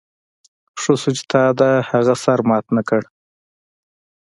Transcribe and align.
ښه 0.81 0.93
شو 1.05 1.11
چې 1.17 1.23
تا 1.31 1.43
د 1.59 1.61
هغه 1.89 2.13
سر 2.23 2.39
مات 2.49 2.65
نه 2.75 2.81
کړ 2.89 3.01